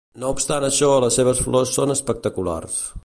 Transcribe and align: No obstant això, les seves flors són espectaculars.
No 0.21 0.29
obstant 0.35 0.65
això, 0.69 0.89
les 1.03 1.19
seves 1.21 1.43
flors 1.49 1.75
són 1.77 1.95
espectaculars. 1.97 2.81